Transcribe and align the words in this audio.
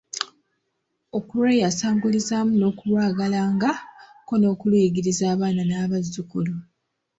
Okulweyasangulizaamu 1.17 2.53
n’okulwagalanga 2.57 3.71
ko 4.27 4.33
n’okuluyigiriza 4.37 5.23
abaana 5.33 5.63
n’abazzukulu 5.67 6.53